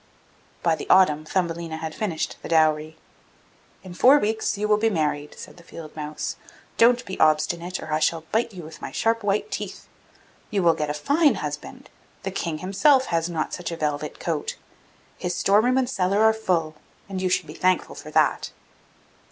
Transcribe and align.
By 0.63 0.73
the 0.75 0.89
autumn 0.89 1.25
Thumbelina 1.25 1.77
had 1.77 1.93
finished 1.93 2.37
the 2.41 2.49
dowry. 2.49 2.97
'In 3.83 3.93
four 3.93 4.17
weeks 4.17 4.57
you 4.57 4.67
will 4.67 4.77
be 4.79 4.89
married!' 4.89 5.37
said 5.37 5.57
the 5.57 5.63
field 5.63 5.95
mouse; 5.95 6.37
'don't 6.77 7.05
be 7.05 7.19
obstinate, 7.19 7.79
or 7.79 7.93
I 7.93 7.99
shall 7.99 8.21
bite 8.31 8.51
you 8.51 8.63
with 8.63 8.81
my 8.81 8.91
sharp 8.91 9.21
white 9.23 9.51
teeth! 9.51 9.87
You 10.49 10.63
will 10.63 10.73
get 10.73 10.89
a 10.89 10.95
fine 10.95 11.35
husband! 11.35 11.91
The 12.23 12.31
King 12.31 12.57
himself 12.65 13.05
has 13.13 13.29
not 13.29 13.53
such 13.53 13.69
a 13.71 13.77
velvet 13.77 14.19
coat. 14.19 14.55
His 15.19 15.35
store 15.37 15.61
room 15.61 15.77
and 15.77 15.87
cellar 15.87 16.23
are 16.23 16.33
full, 16.33 16.73
and 17.07 17.21
you 17.21 17.29
should 17.29 17.45
be 17.45 17.53
thankful 17.53 17.93
for 17.93 18.09
that. 18.09 18.49